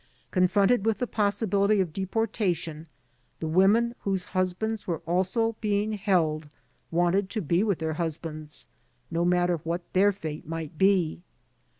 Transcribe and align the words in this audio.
Confronted 0.31 0.83
with 0.83 0.97
the 0.97 1.05
possibility 1.05 1.79
of 1.79 1.93
deportation, 1.93 2.87
the 3.39 3.47
women 3.47 3.93
whose 3.99 4.23
husbands 4.33 4.87
were 4.87 5.03
also 5.05 5.55
being 5.61 5.93
held 5.93 6.49
wanted 6.89 7.29
to 7.29 7.39
be 7.39 7.61
with 7.61 7.77
their 7.77 7.93
husbands, 7.93 8.65
no 9.11 9.23
matter 9.23 9.57
what 9.57 9.83
their 9.93 10.11
fate 10.11 10.47
might 10.47 10.75
be. 10.75 11.21